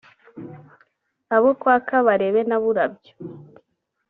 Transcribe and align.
Abo 1.35 1.49
kwa 1.59 1.75
Kabarebe 1.87 2.41
na 2.49 2.57
Burabyo 2.63 3.13